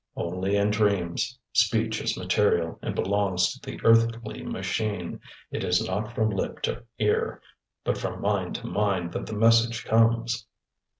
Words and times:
"Only 0.15 0.55
in 0.57 0.71
dreams. 0.71 1.37
Speech 1.53 2.01
is 2.01 2.17
material, 2.17 2.79
and 2.81 2.95
belongs 2.95 3.51
to 3.53 3.59
the 3.61 3.79
earthly 3.85 4.41
machine. 4.41 5.19
It 5.51 5.63
is 5.63 5.85
not 5.85 6.15
from 6.15 6.31
lip 6.31 6.59
to 6.63 6.85
ear, 6.97 7.39
but 7.83 7.99
from 7.99 8.19
mind 8.19 8.55
to 8.55 8.65
mind 8.65 9.11
that 9.13 9.27
the 9.27 9.33
message 9.35 9.85
comes." 9.85 10.47